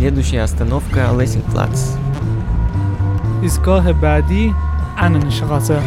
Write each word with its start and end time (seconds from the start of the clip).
Следующая 0.00 0.42
остановка 0.42 1.12
Лессингплац. 1.18 1.96
ایستگاه 3.42 3.92
بعدی 3.92 4.54
Annenstraße. 4.96 5.78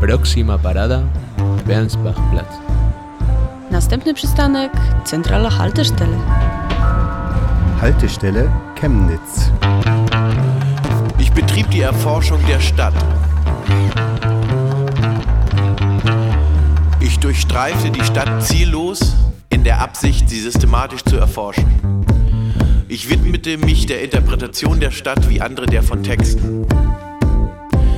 Próxima 0.00 0.58
parada 0.58 1.00
Bernsbachplatz. 1.66 2.54
Następny 3.70 4.14
przystanek 4.14 4.72
Centrala 5.04 5.50
Haltestelle. 5.50 6.16
Haltestelle 7.80 8.50
Chemnitz. 8.80 9.50
Ich 11.18 11.32
betrieb 11.32 11.70
die 11.70 11.80
Erforschung 11.80 12.40
der 12.48 12.60
Stadt. 12.60 12.94
Ich 17.00 17.18
durchstreifte 17.18 17.90
die 17.90 18.04
Stadt 18.04 18.42
ziellos 18.42 19.14
in 19.48 19.64
der 19.64 19.80
Absicht, 19.80 20.28
sie 20.28 20.40
systematisch 20.40 21.04
zu 21.04 21.16
erforschen. 21.16 21.95
Ich 22.89 23.09
widmete 23.09 23.57
mich 23.57 23.85
der 23.85 24.01
Interpretation 24.01 24.79
der 24.79 24.91
Stadt 24.91 25.29
wie 25.29 25.41
andere 25.41 25.65
der 25.65 25.83
von 25.83 26.03
Texten. 26.03 26.65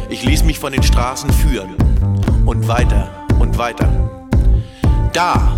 Ich 0.10 0.26
ließ 0.26 0.44
mich 0.46 0.58
von 0.58 0.74
den 0.74 0.82
Straßen 0.82 1.30
führen 1.32 1.76
und 2.48 2.68
weiter 2.68 3.28
und 3.40 3.60
weiter. 3.60 4.10
Da, 5.14 5.56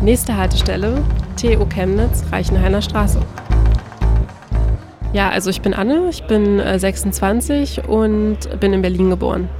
Nächste 0.00 0.36
Haltestelle, 0.36 1.04
TU 1.40 1.66
Chemnitz, 1.66 2.24
Reichenhainer 2.32 2.80
Straße. 2.80 3.20
Ja, 5.12 5.28
also 5.28 5.50
ich 5.50 5.60
bin 5.60 5.74
Anne, 5.74 6.08
ich 6.08 6.24
bin 6.24 6.58
äh, 6.58 6.78
26 6.78 7.86
und 7.86 8.58
bin 8.58 8.72
in 8.72 8.80
Berlin 8.80 9.10
geboren 9.10 9.50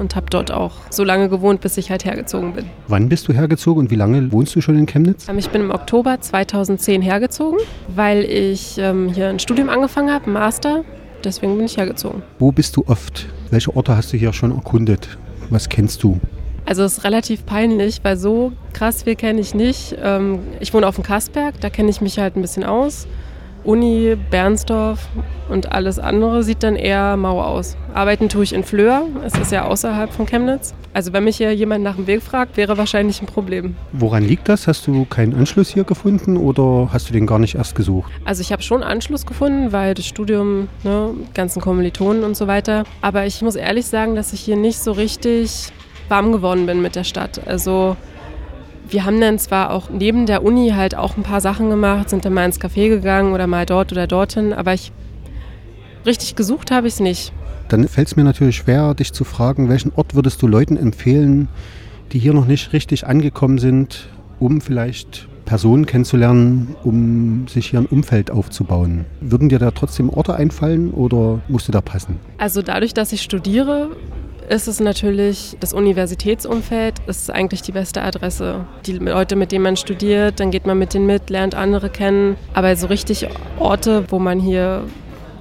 und 0.00 0.16
habe 0.16 0.26
dort 0.30 0.50
auch 0.50 0.72
so 0.90 1.04
lange 1.04 1.28
gewohnt, 1.28 1.60
bis 1.60 1.76
ich 1.76 1.90
halt 1.90 2.04
hergezogen 2.04 2.54
bin. 2.54 2.64
Wann 2.88 3.08
bist 3.08 3.28
du 3.28 3.32
hergezogen 3.32 3.84
und 3.84 3.90
wie 3.90 3.96
lange 3.96 4.32
wohnst 4.32 4.56
du 4.56 4.60
schon 4.60 4.76
in 4.76 4.86
Chemnitz? 4.86 5.28
Ähm, 5.28 5.38
Ich 5.38 5.50
bin 5.50 5.60
im 5.60 5.70
Oktober 5.70 6.20
2010 6.20 7.02
hergezogen, 7.02 7.58
weil 7.94 8.24
ich 8.24 8.78
ähm, 8.78 9.08
hier 9.12 9.28
ein 9.28 9.38
Studium 9.38 9.68
angefangen 9.68 10.10
habe, 10.10 10.26
ein 10.28 10.32
Master. 10.32 10.84
Deswegen 11.22 11.56
bin 11.56 11.66
ich 11.66 11.76
hergezogen. 11.76 12.22
Wo 12.38 12.50
bist 12.50 12.76
du 12.76 12.84
oft? 12.86 13.26
Welche 13.50 13.76
Orte 13.76 13.94
hast 13.96 14.12
du 14.12 14.16
hier 14.16 14.32
schon 14.32 14.52
erkundet? 14.52 15.18
Was 15.50 15.68
kennst 15.68 16.02
du? 16.02 16.18
Also 16.64 16.82
es 16.84 16.98
ist 16.98 17.04
relativ 17.04 17.44
peinlich, 17.46 18.00
weil 18.02 18.16
so 18.16 18.52
krass 18.72 19.02
viel 19.02 19.16
kenne 19.16 19.40
ich 19.40 19.54
nicht. 19.54 19.96
Ähm, 20.02 20.38
ich 20.60 20.72
wohne 20.72 20.86
auf 20.86 20.94
dem 20.94 21.04
Kassberg, 21.04 21.60
da 21.60 21.68
kenne 21.68 21.90
ich 21.90 22.00
mich 22.00 22.18
halt 22.18 22.36
ein 22.36 22.42
bisschen 22.42 22.64
aus. 22.64 23.06
Uni, 23.64 24.16
Bernsdorf 24.30 25.08
und 25.48 25.72
alles 25.72 25.98
andere 25.98 26.42
sieht 26.42 26.62
dann 26.62 26.76
eher 26.76 27.16
mau 27.16 27.42
aus. 27.42 27.76
Arbeiten 27.94 28.28
tue 28.28 28.44
ich 28.44 28.52
in 28.52 28.64
Flöhr, 28.64 29.02
es 29.24 29.36
ist 29.38 29.52
ja 29.52 29.64
außerhalb 29.64 30.12
von 30.12 30.26
Chemnitz. 30.26 30.74
Also 30.92 31.12
wenn 31.12 31.24
mich 31.24 31.36
hier 31.36 31.54
jemand 31.54 31.84
nach 31.84 31.96
dem 31.96 32.06
Weg 32.06 32.22
fragt, 32.22 32.56
wäre 32.56 32.76
wahrscheinlich 32.76 33.20
ein 33.22 33.26
Problem. 33.26 33.76
Woran 33.92 34.24
liegt 34.24 34.48
das? 34.48 34.66
Hast 34.66 34.86
du 34.86 35.04
keinen 35.04 35.34
Anschluss 35.34 35.68
hier 35.68 35.84
gefunden 35.84 36.36
oder 36.36 36.88
hast 36.92 37.08
du 37.08 37.12
den 37.12 37.26
gar 37.26 37.38
nicht 37.38 37.54
erst 37.54 37.74
gesucht? 37.74 38.10
Also 38.24 38.40
ich 38.40 38.50
habe 38.52 38.62
schon 38.62 38.82
Anschluss 38.82 39.26
gefunden, 39.26 39.72
weil 39.72 39.94
das 39.94 40.06
Studium, 40.06 40.68
ne, 40.82 41.10
ganzen 41.34 41.60
Kommilitonen 41.60 42.24
und 42.24 42.36
so 42.36 42.46
weiter. 42.46 42.84
Aber 43.02 43.26
ich 43.26 43.40
muss 43.42 43.54
ehrlich 43.54 43.86
sagen, 43.86 44.14
dass 44.16 44.32
ich 44.32 44.40
hier 44.40 44.56
nicht 44.56 44.78
so 44.80 44.92
richtig 44.92 45.68
warm 46.08 46.32
geworden 46.32 46.66
bin 46.66 46.82
mit 46.82 46.96
der 46.96 47.04
Stadt. 47.04 47.40
Also 47.46 47.96
wir 48.90 49.04
haben 49.04 49.20
dann 49.20 49.38
zwar 49.38 49.70
auch 49.70 49.90
neben 49.90 50.26
der 50.26 50.42
Uni 50.42 50.70
halt 50.70 50.94
auch 50.94 51.16
ein 51.16 51.22
paar 51.22 51.40
Sachen 51.40 51.70
gemacht, 51.70 52.10
sind 52.10 52.24
dann 52.24 52.34
mal 52.34 52.44
ins 52.44 52.60
Café 52.60 52.88
gegangen 52.88 53.32
oder 53.32 53.46
mal 53.46 53.66
dort 53.66 53.92
oder 53.92 54.06
dorthin, 54.06 54.52
aber 54.52 54.74
ich 54.74 54.92
richtig 56.06 56.36
gesucht 56.36 56.70
habe 56.70 56.86
ich 56.88 56.94
es 56.94 57.00
nicht. 57.00 57.32
Dann 57.68 57.86
fällt 57.86 58.08
es 58.08 58.16
mir 58.16 58.24
natürlich 58.24 58.56
schwer, 58.56 58.94
dich 58.94 59.12
zu 59.12 59.24
fragen, 59.24 59.68
welchen 59.68 59.92
Ort 59.94 60.14
würdest 60.14 60.42
du 60.42 60.48
Leuten 60.48 60.76
empfehlen, 60.76 61.48
die 62.12 62.18
hier 62.18 62.34
noch 62.34 62.46
nicht 62.46 62.72
richtig 62.72 63.06
angekommen 63.06 63.58
sind, 63.58 64.08
um 64.40 64.60
vielleicht 64.60 65.28
Personen 65.44 65.86
kennenzulernen, 65.86 66.74
um 66.84 67.46
sich 67.48 67.70
hier 67.70 67.80
ein 67.80 67.86
Umfeld 67.86 68.30
aufzubauen. 68.30 69.04
Würden 69.20 69.48
dir 69.48 69.58
da 69.58 69.70
trotzdem 69.70 70.08
Orte 70.08 70.34
einfallen 70.34 70.90
oder 70.90 71.40
musst 71.48 71.68
du 71.68 71.72
da 71.72 71.80
passen? 71.80 72.18
Also 72.38 72.62
dadurch, 72.62 72.94
dass 72.94 73.12
ich 73.12 73.22
studiere, 73.22 73.90
ist 74.50 74.66
es 74.66 74.80
natürlich, 74.80 75.56
das 75.60 75.72
Universitätsumfeld 75.72 76.94
ist 77.06 77.30
eigentlich 77.30 77.62
die 77.62 77.70
beste 77.70 78.02
Adresse. 78.02 78.66
Die 78.84 78.94
Leute, 78.94 79.36
mit 79.36 79.52
denen 79.52 79.62
man 79.62 79.76
studiert, 79.76 80.40
dann 80.40 80.50
geht 80.50 80.66
man 80.66 80.76
mit 80.76 80.92
denen 80.92 81.06
mit, 81.06 81.30
lernt 81.30 81.54
andere 81.54 81.88
kennen. 81.88 82.36
Aber 82.52 82.74
so 82.74 82.88
richtig 82.88 83.28
Orte, 83.60 84.04
wo 84.08 84.18
man 84.18 84.40
hier 84.40 84.82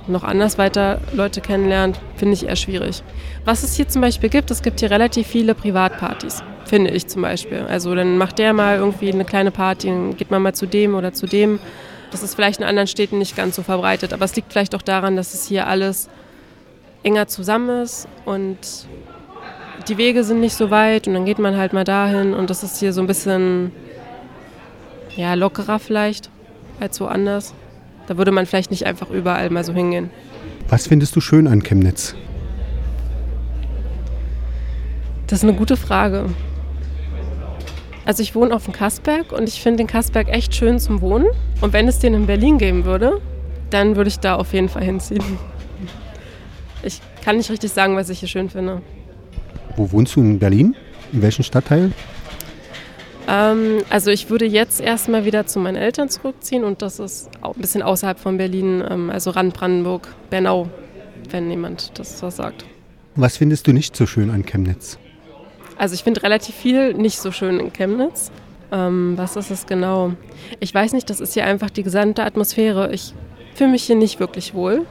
noch 0.07 0.23
anders 0.23 0.59
weiter 0.59 1.01
Leute 1.11 1.41
kennenlernt, 1.41 1.99
finde 2.17 2.35
ich 2.35 2.45
eher 2.45 2.55
schwierig. 2.55 3.01
Was 3.45 3.63
es 3.63 3.75
hier 3.75 3.87
zum 3.87 4.03
Beispiel 4.03 4.29
gibt, 4.29 4.51
es 4.51 4.61
gibt 4.61 4.79
hier 4.79 4.91
relativ 4.91 5.25
viele 5.25 5.55
Privatpartys, 5.55 6.43
finde 6.65 6.91
ich 6.91 7.07
zum 7.07 7.23
Beispiel. 7.23 7.65
Also 7.67 7.95
dann 7.95 8.17
macht 8.19 8.37
der 8.37 8.53
mal 8.53 8.77
irgendwie 8.77 9.11
eine 9.11 9.25
kleine 9.25 9.49
Party, 9.49 9.87
dann 9.87 10.17
geht 10.17 10.29
man 10.29 10.43
mal 10.43 10.53
zu 10.53 10.67
dem 10.67 10.93
oder 10.93 11.13
zu 11.13 11.25
dem. 11.25 11.59
Das 12.11 12.21
ist 12.21 12.35
vielleicht 12.35 12.59
in 12.59 12.65
anderen 12.65 12.87
Städten 12.87 13.17
nicht 13.17 13.35
ganz 13.35 13.55
so 13.55 13.63
verbreitet, 13.63 14.13
aber 14.13 14.25
es 14.25 14.35
liegt 14.35 14.51
vielleicht 14.51 14.75
auch 14.75 14.81
daran, 14.83 15.15
dass 15.15 15.33
es 15.33 15.47
hier 15.47 15.65
alles 15.67 16.09
enger 17.03 17.27
zusammen 17.27 17.83
ist 17.83 18.07
und 18.25 18.57
die 19.87 19.97
Wege 19.97 20.23
sind 20.23 20.39
nicht 20.39 20.55
so 20.55 20.69
weit 20.69 21.07
und 21.07 21.13
dann 21.13 21.25
geht 21.25 21.39
man 21.39 21.57
halt 21.57 21.73
mal 21.73 21.83
dahin 21.83 22.33
und 22.33 22.49
das 22.49 22.63
ist 22.63 22.79
hier 22.79 22.93
so 22.93 23.01
ein 23.01 23.07
bisschen 23.07 23.71
ja, 25.15 25.33
lockerer 25.33 25.79
vielleicht 25.79 26.29
als 26.79 26.99
woanders. 27.01 27.53
Da 28.07 28.17
würde 28.17 28.31
man 28.31 28.45
vielleicht 28.45 28.71
nicht 28.71 28.85
einfach 28.85 29.09
überall 29.09 29.49
mal 29.49 29.63
so 29.63 29.73
hingehen. 29.73 30.09
Was 30.67 30.87
findest 30.87 31.15
du 31.15 31.21
schön 31.21 31.47
an 31.47 31.63
Chemnitz? 31.63 32.15
Das 35.27 35.39
ist 35.39 35.43
eine 35.43 35.57
gute 35.57 35.77
Frage. 35.77 36.25
Also 38.05 38.23
ich 38.23 38.33
wohne 38.33 38.55
auf 38.55 38.65
dem 38.65 38.73
Kassberg 38.73 39.31
und 39.31 39.47
ich 39.47 39.61
finde 39.61 39.77
den 39.77 39.87
Kassberg 39.87 40.29
echt 40.29 40.55
schön 40.55 40.79
zum 40.79 41.01
Wohnen. 41.01 41.27
Und 41.61 41.73
wenn 41.73 41.87
es 41.87 41.99
den 41.99 42.15
in 42.15 42.25
Berlin 42.25 42.57
geben 42.57 42.85
würde, 42.85 43.21
dann 43.69 43.95
würde 43.95 44.07
ich 44.07 44.19
da 44.19 44.35
auf 44.35 44.53
jeden 44.53 44.69
Fall 44.69 44.83
hinziehen. 44.83 45.37
Ich 46.83 47.01
kann 47.23 47.37
nicht 47.37 47.49
richtig 47.49 47.71
sagen, 47.71 47.95
was 47.95 48.09
ich 48.09 48.19
hier 48.19 48.29
schön 48.29 48.49
finde. 48.49 48.81
Wo 49.75 49.91
wohnst 49.91 50.15
du 50.15 50.21
in 50.21 50.39
Berlin? 50.39 50.75
In 51.11 51.21
welchem 51.21 51.43
Stadtteil? 51.43 51.91
Ähm, 53.27 53.83
also 53.89 54.11
ich 54.11 54.29
würde 54.29 54.45
jetzt 54.45 54.81
erstmal 54.81 55.25
wieder 55.25 55.45
zu 55.45 55.59
meinen 55.59 55.75
Eltern 55.75 56.09
zurückziehen 56.09 56.63
und 56.63 56.81
das 56.81 56.99
ist 56.99 57.29
ein 57.41 57.53
bisschen 57.57 57.81
außerhalb 57.81 58.19
von 58.19 58.37
Berlin, 58.37 58.83
ähm, 58.89 59.09
also 59.09 59.29
Rand 59.31 59.53
Brandenburg, 59.53 60.07
Bernau, 60.29 60.69
wenn 61.29 61.49
jemand 61.49 61.97
das 61.99 62.21
was 62.23 62.37
sagt. 62.37 62.65
Was 63.15 63.37
findest 63.37 63.67
du 63.67 63.73
nicht 63.73 63.95
so 63.95 64.05
schön 64.05 64.29
an 64.31 64.45
Chemnitz? 64.45 64.97
Also 65.77 65.93
ich 65.93 66.03
finde 66.03 66.23
relativ 66.23 66.55
viel 66.55 66.93
nicht 66.93 67.19
so 67.19 67.31
schön 67.31 67.59
in 67.59 67.71
Chemnitz. 67.71 68.31
Ähm, 68.71 69.13
was 69.15 69.35
ist 69.35 69.51
es 69.51 69.65
genau? 69.65 70.13
Ich 70.59 70.73
weiß 70.73 70.93
nicht, 70.93 71.09
das 71.09 71.19
ist 71.19 71.33
hier 71.33 71.45
einfach 71.45 71.69
die 71.69 71.83
gesamte 71.83 72.23
Atmosphäre. 72.23 72.91
Ich 72.93 73.13
fühle 73.53 73.71
mich 73.71 73.83
hier 73.83 73.95
nicht 73.95 74.19
wirklich 74.19 74.53
wohl. 74.53 74.85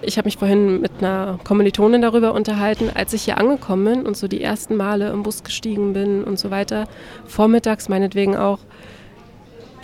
Ich 0.00 0.16
habe 0.16 0.26
mich 0.26 0.36
vorhin 0.36 0.80
mit 0.80 0.92
einer 0.98 1.38
Kommilitonin 1.42 2.02
darüber 2.02 2.32
unterhalten, 2.32 2.90
als 2.94 3.12
ich 3.12 3.22
hier 3.24 3.38
angekommen 3.38 3.84
bin 3.84 4.06
und 4.06 4.16
so 4.16 4.28
die 4.28 4.42
ersten 4.42 4.76
Male 4.76 5.10
im 5.10 5.22
Bus 5.22 5.42
gestiegen 5.42 5.92
bin 5.92 6.22
und 6.22 6.38
so 6.38 6.50
weiter. 6.50 6.86
Vormittags 7.26 7.88
meinetwegen 7.88 8.36
auch. 8.36 8.60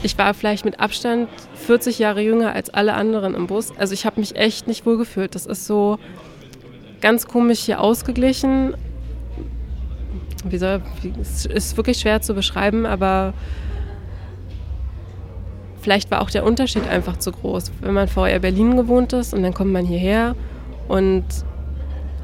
Ich 0.02 0.16
war 0.18 0.34
vielleicht 0.34 0.64
mit 0.64 0.80
Abstand 0.80 1.28
40 1.54 1.98
Jahre 1.98 2.20
jünger 2.20 2.52
als 2.52 2.70
alle 2.70 2.94
anderen 2.94 3.34
im 3.34 3.46
Bus. 3.46 3.76
Also 3.76 3.94
ich 3.94 4.06
habe 4.06 4.20
mich 4.20 4.36
echt 4.36 4.68
nicht 4.68 4.86
wohl 4.86 4.98
gefühlt. 4.98 5.34
Das 5.34 5.46
ist 5.46 5.66
so 5.66 5.98
ganz 7.00 7.26
komisch 7.26 7.60
hier 7.60 7.80
ausgeglichen. 7.80 8.74
Wie 10.44 10.58
soll, 10.58 10.82
es 11.20 11.46
ist 11.46 11.76
wirklich 11.76 11.98
schwer 11.98 12.20
zu 12.20 12.34
beschreiben, 12.34 12.86
aber 12.86 13.34
vielleicht 15.84 16.10
war 16.10 16.22
auch 16.22 16.30
der 16.30 16.44
Unterschied 16.44 16.88
einfach 16.88 17.18
zu 17.18 17.30
groß. 17.30 17.70
Wenn 17.82 17.92
man 17.92 18.08
vorher 18.08 18.40
Berlin 18.40 18.76
gewohnt 18.76 19.12
ist 19.12 19.34
und 19.34 19.42
dann 19.42 19.52
kommt 19.52 19.70
man 19.70 19.84
hierher 19.84 20.34
und 20.88 21.24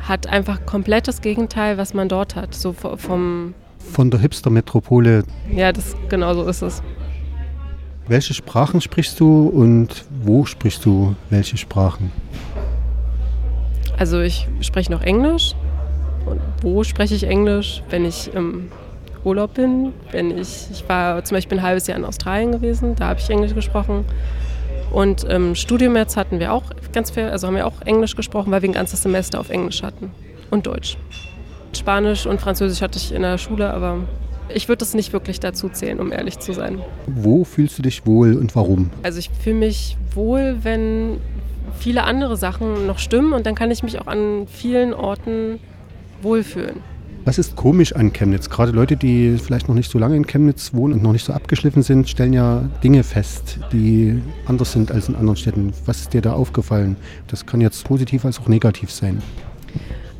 hat 0.00 0.26
einfach 0.26 0.64
komplett 0.64 1.06
das 1.06 1.20
Gegenteil, 1.20 1.76
was 1.76 1.92
man 1.92 2.08
dort 2.08 2.34
hat. 2.36 2.54
So 2.54 2.72
vom. 2.72 3.54
Von 3.78 4.10
der 4.10 4.20
Hipster-Metropole. 4.20 5.24
Ja, 5.54 5.72
das 5.72 5.94
genau 6.08 6.34
so 6.34 6.48
ist 6.48 6.62
es. 6.62 6.82
Welche 8.08 8.34
Sprachen 8.34 8.80
sprichst 8.80 9.20
du 9.20 9.48
und 9.48 10.04
wo 10.22 10.44
sprichst 10.46 10.84
du 10.84 11.14
welche 11.28 11.56
Sprachen? 11.56 12.10
Also 13.98 14.20
ich 14.20 14.48
spreche 14.62 14.90
noch 14.90 15.02
Englisch. 15.02 15.54
Und 16.24 16.40
wo 16.62 16.82
spreche 16.82 17.14
ich 17.14 17.24
Englisch? 17.24 17.82
Wenn 17.90 18.06
ich 18.06 18.32
im 18.34 18.70
Urlaub 19.24 19.54
bin, 19.54 19.92
wenn 20.10 20.36
ich, 20.36 20.68
ich 20.70 20.88
war 20.88 21.22
zum 21.24 21.36
Beispiel 21.36 21.58
ein 21.58 21.62
halbes 21.62 21.86
Jahr 21.86 21.98
in 21.98 22.04
Australien 22.04 22.52
gewesen, 22.52 22.94
da 22.96 23.08
habe 23.08 23.20
ich 23.20 23.28
Englisch 23.30 23.54
gesprochen. 23.54 24.04
Und 24.90 25.24
im 25.24 25.54
Studium 25.54 25.96
jetzt 25.96 26.16
hatten 26.16 26.40
wir 26.40 26.52
auch 26.52 26.64
ganz 26.92 27.10
viel, 27.10 27.24
also 27.24 27.46
haben 27.46 27.56
wir 27.56 27.66
auch 27.66 27.80
Englisch 27.84 28.16
gesprochen, 28.16 28.50
weil 28.50 28.62
wir 28.62 28.68
ein 28.68 28.74
ganzes 28.74 29.02
Semester 29.02 29.38
auf 29.38 29.50
Englisch 29.50 29.82
hatten 29.82 30.10
und 30.50 30.66
Deutsch. 30.66 30.96
Spanisch 31.72 32.26
und 32.26 32.40
Französisch 32.40 32.82
hatte 32.82 32.98
ich 32.98 33.12
in 33.12 33.22
der 33.22 33.38
Schule, 33.38 33.72
aber 33.72 33.98
ich 34.52 34.68
würde 34.68 34.78
das 34.78 34.94
nicht 34.94 35.12
wirklich 35.12 35.38
dazu 35.38 35.68
zählen, 35.68 36.00
um 36.00 36.10
ehrlich 36.10 36.38
zu 36.40 36.52
sein. 36.52 36.80
Wo 37.06 37.44
fühlst 37.44 37.78
du 37.78 37.82
dich 37.82 38.04
wohl 38.06 38.36
und 38.36 38.56
warum? 38.56 38.90
Also 39.02 39.20
ich 39.20 39.30
fühle 39.30 39.56
mich 39.56 39.96
wohl, 40.14 40.58
wenn 40.62 41.18
viele 41.78 42.02
andere 42.04 42.36
Sachen 42.36 42.86
noch 42.86 42.98
stimmen 42.98 43.32
und 43.32 43.46
dann 43.46 43.54
kann 43.54 43.70
ich 43.70 43.82
mich 43.82 44.00
auch 44.00 44.08
an 44.08 44.46
vielen 44.48 44.92
Orten 44.92 45.60
wohlfühlen. 46.22 46.82
Was 47.24 47.38
ist 47.38 47.54
komisch 47.54 47.94
an 47.94 48.14
Chemnitz? 48.14 48.48
Gerade 48.48 48.72
Leute, 48.72 48.96
die 48.96 49.36
vielleicht 49.36 49.68
noch 49.68 49.74
nicht 49.74 49.90
so 49.90 49.98
lange 49.98 50.16
in 50.16 50.26
Chemnitz 50.26 50.72
wohnen 50.72 50.94
und 50.94 51.02
noch 51.02 51.12
nicht 51.12 51.24
so 51.24 51.34
abgeschliffen 51.34 51.82
sind, 51.82 52.08
stellen 52.08 52.32
ja 52.32 52.62
Dinge 52.82 53.02
fest, 53.02 53.58
die 53.72 54.22
anders 54.46 54.72
sind 54.72 54.90
als 54.90 55.08
in 55.10 55.16
anderen 55.16 55.36
Städten. 55.36 55.74
Was 55.84 56.00
ist 56.00 56.14
dir 56.14 56.22
da 56.22 56.32
aufgefallen? 56.32 56.96
Das 57.28 57.44
kann 57.44 57.60
jetzt 57.60 57.84
positiv 57.84 58.24
als 58.24 58.40
auch 58.40 58.48
negativ 58.48 58.90
sein. 58.90 59.22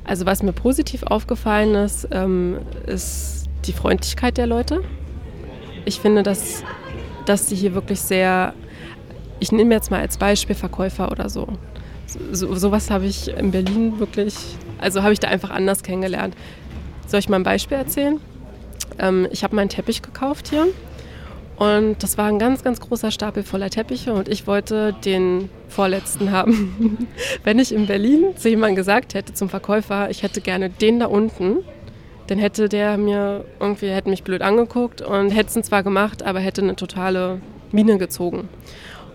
Also 0.04 0.26
was 0.26 0.42
mir 0.42 0.52
positiv 0.52 1.02
aufgefallen 1.04 1.74
ist, 1.74 2.06
ähm, 2.10 2.58
ist 2.86 3.46
die 3.64 3.72
Freundlichkeit 3.72 4.36
der 4.36 4.46
Leute. 4.46 4.82
Ich 5.86 6.00
finde, 6.00 6.22
dass, 6.22 6.62
dass 7.24 7.46
die 7.46 7.54
hier 7.54 7.74
wirklich 7.74 8.00
sehr, 8.00 8.52
ich 9.38 9.52
nehme 9.52 9.74
jetzt 9.74 9.90
mal 9.90 10.00
als 10.00 10.18
Beispiel 10.18 10.54
Verkäufer 10.54 11.10
oder 11.10 11.30
so. 11.30 11.48
So, 12.32 12.54
sowas 12.56 12.90
habe 12.90 13.06
ich 13.06 13.28
in 13.28 13.52
Berlin 13.52 13.98
wirklich, 14.00 14.34
also 14.78 15.02
habe 15.02 15.14
ich 15.14 15.20
da 15.20 15.28
einfach 15.28 15.50
anders 15.50 15.82
kennengelernt. 15.82 16.34
Soll 17.10 17.18
ich 17.18 17.28
mal 17.28 17.40
ein 17.40 17.42
Beispiel 17.42 17.76
erzählen? 17.76 18.20
Ähm, 19.00 19.26
ich 19.32 19.42
habe 19.42 19.56
meinen 19.56 19.68
Teppich 19.68 20.00
gekauft 20.00 20.46
hier 20.46 20.68
und 21.56 21.96
das 22.04 22.16
war 22.16 22.26
ein 22.26 22.38
ganz, 22.38 22.62
ganz 22.62 22.78
großer 22.78 23.10
Stapel 23.10 23.42
voller 23.42 23.68
Teppiche 23.68 24.12
und 24.12 24.28
ich 24.28 24.46
wollte 24.46 24.94
den 25.04 25.50
vorletzten 25.68 26.30
haben. 26.30 27.08
Wenn 27.42 27.58
ich 27.58 27.74
in 27.74 27.88
Berlin 27.88 28.36
zu 28.36 28.48
jemandem 28.48 28.76
gesagt 28.76 29.14
hätte, 29.14 29.34
zum 29.34 29.48
Verkäufer, 29.48 30.08
ich 30.08 30.22
hätte 30.22 30.40
gerne 30.40 30.70
den 30.70 31.00
da 31.00 31.06
unten, 31.06 31.64
dann 32.28 32.38
hätte 32.38 32.68
der 32.68 32.96
mir 32.96 33.44
irgendwie, 33.58 33.88
hätte 33.88 34.08
mich 34.08 34.22
blöd 34.22 34.40
angeguckt 34.40 35.02
und 35.02 35.30
hätte 35.30 35.58
es 35.58 35.66
zwar 35.66 35.82
gemacht, 35.82 36.22
aber 36.22 36.38
hätte 36.38 36.62
eine 36.62 36.76
totale 36.76 37.40
Mine 37.72 37.98
gezogen. 37.98 38.48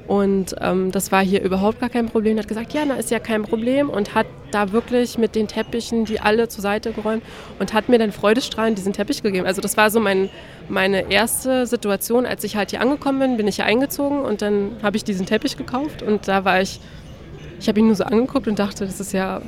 Und 0.05 0.53
ähm, 0.59 0.91
das 0.91 1.13
war 1.13 1.23
hier 1.23 1.41
überhaupt 1.41 1.79
gar 1.79 1.89
kein 1.89 2.07
Problem. 2.07 2.35
Er 2.35 2.43
hat 2.43 2.49
gesagt, 2.49 2.73
ja, 2.73 2.81
na 2.85 2.95
ist 2.95 3.09
ja 3.09 3.19
kein 3.19 3.43
Problem 3.43 3.89
und 3.89 4.13
hat 4.15 4.27
da 4.55 4.71
wirklich 4.71 5.17
mit 5.17 5.35
den 5.35 5.47
Teppichen 5.47 6.05
die 6.05 6.21
alle 6.21 6.47
zur 6.47 6.61
Seite 6.61 6.93
geräumt 6.93 7.23
und 7.59 7.73
hat 7.73 7.89
mir 7.89 7.99
dann 7.99 8.13
freudestrahlend 8.13 8.77
diesen 8.77 8.93
Teppich 8.93 9.21
gegeben. 9.21 9.45
Also 9.45 9.61
das 9.61 9.75
war 9.75 9.89
so 9.91 9.99
mein, 9.99 10.29
meine 10.69 11.11
erste 11.11 11.67
Situation, 11.67 12.25
als 12.25 12.43
ich 12.45 12.55
halt 12.55 12.71
hier 12.71 12.79
angekommen 12.79 13.19
bin, 13.19 13.37
bin 13.37 13.47
ich 13.47 13.57
hier 13.57 13.65
eingezogen 13.65 14.21
und 14.21 14.41
dann 14.41 14.77
habe 14.81 14.95
ich 14.95 15.03
diesen 15.03 15.25
Teppich 15.25 15.57
gekauft 15.57 16.01
und 16.01 16.27
da 16.29 16.45
war 16.45 16.61
ich, 16.61 16.79
ich 17.59 17.67
habe 17.67 17.79
ihn 17.79 17.87
nur 17.87 17.95
so 17.95 18.05
angeguckt 18.05 18.47
und 18.47 18.57
dachte, 18.57 18.85
das 18.85 19.01
ist 19.01 19.11
ja, 19.11 19.41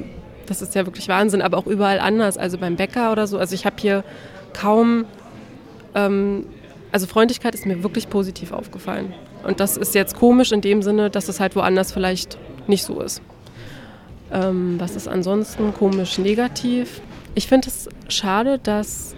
das 0.46 0.62
ist 0.62 0.76
ja 0.76 0.86
wirklich 0.86 1.08
Wahnsinn, 1.08 1.42
aber 1.42 1.58
auch 1.58 1.68
überall 1.68 2.00
anders, 2.00 2.38
also 2.38 2.58
beim 2.58 2.76
Bäcker 2.76 3.14
oder 3.14 3.28
so. 3.28 3.38
Also 3.38 3.56
ich 3.56 3.66
habe 3.66 3.78
hier 3.80 4.04
kaum, 4.54 5.06
ähm, 5.96 6.46
also 6.92 7.08
Freundlichkeit 7.08 7.56
ist 7.56 7.66
mir 7.66 7.82
wirklich 7.82 8.10
positiv 8.10 8.52
aufgefallen. 8.52 9.14
Und 9.44 9.62
das 9.62 9.78
ist 9.78 9.96
jetzt 9.96 10.18
komisch 10.18 10.52
in 10.52 10.60
dem 10.60 10.82
Sinne, 10.82 11.10
dass 11.10 11.30
es 11.30 11.40
halt 11.40 11.56
woanders 11.56 11.94
vielleicht 11.94 12.38
nicht 12.68 12.84
so 12.84 13.00
ist. 13.00 13.22
Ähm, 14.32 14.76
was 14.80 14.96
ist 14.96 15.08
ansonsten 15.08 15.74
komisch 15.74 16.18
negativ? 16.18 17.02
Ich 17.36 17.48
finde 17.48 17.70
es 17.70 17.88
schade, 18.10 18.60
dass 18.60 19.16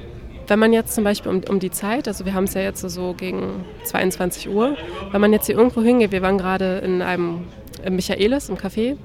wenn 0.48 0.60
man 0.60 0.74
jetzt 0.74 0.96
zum 0.96 1.04
Beispiel 1.04 1.32
um, 1.32 1.42
um 1.48 1.60
die 1.60 1.72
Zeit, 1.72 2.08
also 2.08 2.26
wir 2.26 2.34
haben 2.34 2.46
es 2.46 2.54
ja 2.54 2.62
jetzt 2.62 2.82
so 2.82 3.14
gegen 3.14 3.66
22 3.84 4.50
Uhr, 4.50 4.76
wenn 5.12 5.22
man 5.22 5.32
jetzt 5.32 5.46
hier 5.46 5.56
irgendwo 5.56 5.82
hingeht, 5.82 6.12
wir 6.12 6.22
waren 6.22 6.38
gerade 6.38 6.80
in 6.80 7.02
einem 7.02 7.46
im 7.84 7.96
Michaelis, 7.96 8.50
im 8.50 8.58
Café, 8.58 8.98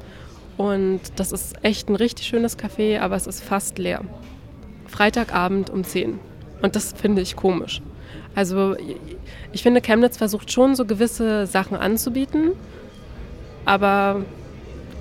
und 0.56 1.00
das 1.16 1.32
ist 1.32 1.56
echt 1.62 1.88
ein 1.88 1.96
richtig 1.96 2.26
schönes 2.26 2.58
Café, 2.58 3.00
aber 3.00 3.16
es 3.16 3.26
ist 3.26 3.42
fast 3.42 3.78
leer. 3.78 4.02
Freitagabend 4.86 5.70
um 5.70 5.84
10. 5.84 6.18
Und 6.62 6.76
das 6.76 6.92
finde 6.92 7.22
ich 7.22 7.36
komisch. 7.36 7.82
Also 8.34 8.76
ich 9.52 9.62
finde, 9.62 9.80
Chemnitz 9.80 10.16
versucht 10.16 10.50
schon 10.50 10.74
so 10.74 10.84
gewisse 10.84 11.46
Sachen 11.46 11.76
anzubieten, 11.76 12.52
aber 13.64 14.24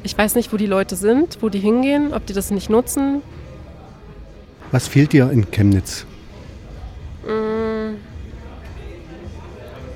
ich 0.04 0.18
weiß 0.18 0.36
nicht, 0.36 0.52
wo 0.54 0.58
die 0.58 0.66
Leute 0.66 0.96
sind, 0.96 1.38
wo 1.42 1.50
die 1.50 1.60
hingehen, 1.60 2.14
ob 2.14 2.26
die 2.26 2.34
das 2.34 2.52
nicht 2.52 2.70
nutzen. 2.70 3.22
Was 4.72 4.88
fehlt 4.88 5.14
dir 5.14 5.32
in 5.32 5.50
Chemnitz? 5.50 6.06
Mm. 7.26 7.96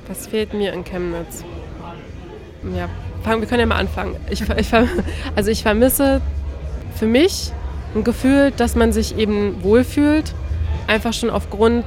Was 0.08 0.28
fehlt 0.28 0.54
mir 0.54 0.74
in 0.74 0.84
Chemnitz? 0.84 1.44
Ja, 2.76 2.90
wir 3.24 3.48
können 3.48 3.60
ja 3.60 3.66
mal 3.66 3.76
anfangen. 3.76 4.16
Ich, 4.30 4.42
ich, 4.42 4.68
also 5.36 5.52
ich 5.52 5.62
vermisse 5.62 6.22
für 6.96 7.06
mich 7.06 7.52
ein 7.96 8.04
Gefühl, 8.04 8.52
dass 8.56 8.76
man 8.76 8.94
sich 8.94 9.18
eben 9.18 9.62
wohlfühlt, 9.64 10.34
einfach 10.88 11.14
schon 11.14 11.30
aufgrund 11.30 11.86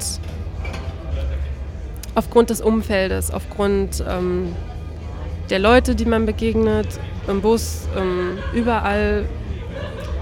aufgrund 2.15 2.51
des 2.51 2.61
Umfeldes, 2.61 3.31
aufgrund 3.31 4.05
ähm, 4.07 4.55
der 5.51 5.59
Leute, 5.59 5.95
die 5.95 6.05
man 6.05 6.27
begegnet, 6.27 6.87
im 7.29 7.41
Bus, 7.41 7.89
ähm, 7.97 8.39
überall. 8.55 9.27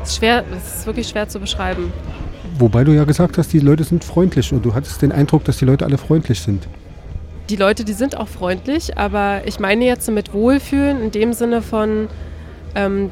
Es 0.03 0.11
ist, 0.11 0.17
schwer, 0.19 0.45
es 0.57 0.77
ist 0.77 0.87
wirklich 0.87 1.09
schwer 1.09 1.29
zu 1.29 1.39
beschreiben. 1.39 1.93
Wobei 2.59 2.85
du 2.85 2.93
ja 2.93 3.05
gesagt 3.05 3.37
hast, 3.39 3.53
die 3.53 3.61
Leute 3.61 3.85
sind 3.85 4.05
freundlich 4.05 4.53
und 4.53 4.65
du 4.65 4.75
hattest 4.75 5.03
den 5.03 5.13
Eindruck, 5.13 5.45
dass 5.45 5.59
die 5.59 5.65
Leute 5.65 5.85
alle 5.85 5.99
freundlich 5.99 6.41
sind. 6.41 6.67
Die 7.51 7.57
Leute, 7.57 7.85
die 7.85 7.93
sind 7.93 8.17
auch 8.17 8.29
freundlich, 8.29 8.99
aber 8.99 9.43
ich 9.45 9.59
meine 9.59 9.85
jetzt 9.85 10.11
mit 10.11 10.33
Wohlfühlen 10.33 11.03
in 11.03 11.11
dem 11.11 11.33
Sinne 11.33 11.63
von, 11.63 12.09
ähm, 12.75 13.11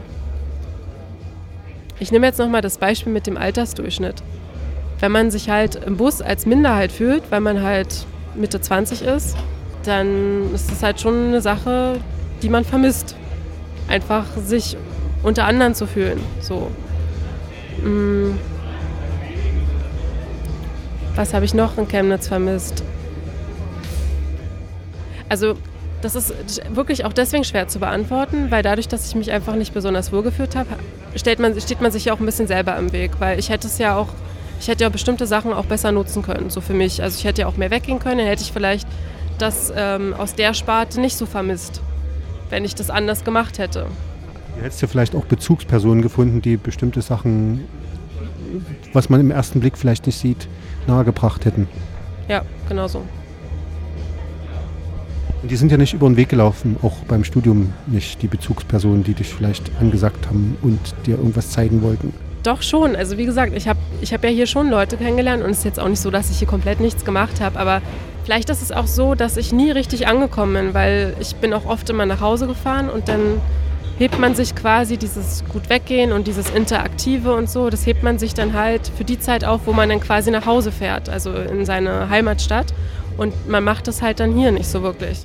ich 1.98 2.12
nehme 2.12 2.26
jetzt 2.26 2.38
nochmal 2.38 2.60
das 2.60 2.78
Beispiel 2.78 3.12
mit 3.12 3.26
dem 3.26 3.36
Altersdurchschnitt. 3.36 4.22
Wenn 5.00 5.12
man 5.12 5.30
sich 5.30 5.48
halt 5.50 5.76
im 5.76 5.96
Bus 5.96 6.22
als 6.22 6.46
Minderheit 6.46 6.92
fühlt, 6.92 7.22
weil 7.30 7.40
man 7.40 7.62
halt 7.62 8.06
Mitte 8.34 8.60
20 8.60 9.02
ist, 9.02 9.36
dann 9.86 10.54
ist 10.54 10.70
das 10.70 10.82
halt 10.82 11.00
schon 11.00 11.28
eine 11.28 11.40
Sache, 11.40 12.00
die 12.42 12.48
man 12.48 12.64
vermisst. 12.64 13.16
Einfach 13.88 14.24
sich 14.36 14.76
unter 15.22 15.44
anderen 15.44 15.74
zu 15.74 15.86
fühlen. 15.86 16.20
So. 16.40 16.70
Mm. 17.82 18.38
Was 21.14 21.32
habe 21.32 21.44
ich 21.44 21.54
noch 21.54 21.78
in 21.78 21.88
Chemnitz 21.88 22.28
vermisst? 22.28 22.82
Also, 25.28 25.54
das 26.02 26.14
ist 26.14 26.34
wirklich 26.74 27.04
auch 27.04 27.12
deswegen 27.12 27.44
schwer 27.44 27.68
zu 27.68 27.78
beantworten, 27.78 28.50
weil 28.50 28.62
dadurch, 28.62 28.86
dass 28.86 29.08
ich 29.08 29.14
mich 29.14 29.32
einfach 29.32 29.54
nicht 29.56 29.72
besonders 29.72 30.12
wohlgefühlt 30.12 30.54
habe, 30.54 30.68
man, 31.38 31.60
steht 31.60 31.80
man 31.80 31.90
sich 31.90 32.04
ja 32.04 32.12
auch 32.12 32.20
ein 32.20 32.26
bisschen 32.26 32.46
selber 32.46 32.76
im 32.76 32.92
Weg. 32.92 33.12
Weil 33.18 33.38
ich 33.38 33.48
hätte 33.48 33.66
es 33.66 33.78
ja 33.78 33.96
auch 33.96 34.08
ich 34.60 34.68
hätte 34.68 34.84
ja 34.84 34.88
bestimmte 34.88 35.26
Sachen 35.26 35.52
auch 35.52 35.66
besser 35.66 35.92
nutzen 35.92 36.22
können, 36.22 36.50
so 36.50 36.60
für 36.60 36.74
mich. 36.74 37.02
Also 37.02 37.18
ich 37.18 37.24
hätte 37.24 37.42
ja 37.42 37.46
auch 37.46 37.56
mehr 37.56 37.70
weggehen 37.70 37.98
können, 37.98 38.18
dann 38.18 38.26
hätte 38.26 38.42
ich 38.42 38.52
vielleicht 38.52 38.88
das 39.38 39.72
ähm, 39.74 40.14
aus 40.14 40.34
der 40.34 40.54
Sparte 40.54 41.00
nicht 41.00 41.16
so 41.16 41.26
vermisst, 41.26 41.80
wenn 42.50 42.64
ich 42.64 42.74
das 42.74 42.90
anders 42.90 43.24
gemacht 43.24 43.58
hätte. 43.58 43.86
Du 44.56 44.62
hättest 44.62 44.82
ja 44.82 44.88
vielleicht 44.88 45.14
auch 45.14 45.26
Bezugspersonen 45.26 46.02
gefunden, 46.02 46.40
die 46.40 46.56
bestimmte 46.56 47.02
Sachen, 47.02 47.64
was 48.92 49.10
man 49.10 49.20
im 49.20 49.30
ersten 49.30 49.60
Blick 49.60 49.76
vielleicht 49.76 50.06
nicht 50.06 50.18
sieht, 50.18 50.48
nahegebracht 50.86 51.44
hätten. 51.44 51.68
Ja, 52.28 52.42
genau 52.68 52.88
so. 52.88 53.02
Und 55.42 55.50
die 55.50 55.56
sind 55.56 55.70
ja 55.70 55.76
nicht 55.76 55.92
über 55.92 56.08
den 56.08 56.16
Weg 56.16 56.30
gelaufen, 56.30 56.76
auch 56.82 56.96
beim 57.06 57.22
Studium 57.22 57.72
nicht, 57.86 58.22
die 58.22 58.26
Bezugspersonen, 58.26 59.04
die 59.04 59.14
dich 59.14 59.28
vielleicht 59.28 59.70
angesagt 59.80 60.26
haben 60.26 60.56
und 60.62 60.80
dir 61.06 61.18
irgendwas 61.18 61.50
zeigen 61.50 61.82
wollten. 61.82 62.12
Doch 62.42 62.62
schon. 62.62 62.96
Also 62.96 63.18
wie 63.18 63.26
gesagt, 63.26 63.52
ich 63.54 63.68
habe 63.68 63.78
ich 64.00 64.12
hab 64.12 64.24
ja 64.24 64.30
hier 64.30 64.46
schon 64.46 64.70
Leute 64.70 64.96
kennengelernt 64.96 65.42
und 65.42 65.50
es 65.50 65.58
ist 65.58 65.64
jetzt 65.64 65.80
auch 65.80 65.88
nicht 65.88 66.00
so, 66.00 66.10
dass 66.10 66.30
ich 66.30 66.38
hier 66.38 66.48
komplett 66.48 66.80
nichts 66.80 67.04
gemacht 67.04 67.40
habe, 67.40 67.58
aber 67.58 67.82
vielleicht 68.26 68.50
ist 68.50 68.60
es 68.60 68.72
auch 68.72 68.88
so, 68.88 69.14
dass 69.14 69.36
ich 69.36 69.52
nie 69.52 69.70
richtig 69.70 70.08
angekommen 70.08 70.52
bin, 70.52 70.74
weil 70.74 71.14
ich 71.20 71.36
bin 71.36 71.52
auch 71.52 71.64
oft 71.64 71.88
immer 71.90 72.06
nach 72.06 72.20
Hause 72.20 72.48
gefahren 72.48 72.90
und 72.90 73.06
dann 73.06 73.40
hebt 73.98 74.18
man 74.18 74.34
sich 74.34 74.56
quasi 74.56 74.96
dieses 74.96 75.44
gut 75.52 75.70
weggehen 75.70 76.10
und 76.10 76.26
dieses 76.26 76.50
Interaktive 76.50 77.32
und 77.32 77.48
so, 77.48 77.70
das 77.70 77.86
hebt 77.86 78.02
man 78.02 78.18
sich 78.18 78.34
dann 78.34 78.52
halt 78.52 78.90
für 78.98 79.04
die 79.04 79.20
Zeit 79.20 79.44
auf, 79.44 79.60
wo 79.66 79.72
man 79.72 79.88
dann 79.88 80.00
quasi 80.00 80.32
nach 80.32 80.44
Hause 80.44 80.72
fährt, 80.72 81.08
also 81.08 81.32
in 81.34 81.64
seine 81.64 82.10
Heimatstadt. 82.10 82.74
Und 83.16 83.48
man 83.48 83.62
macht 83.62 83.86
das 83.86 84.02
halt 84.02 84.18
dann 84.18 84.34
hier 84.36 84.50
nicht 84.50 84.66
so 84.68 84.82
wirklich. 84.82 85.20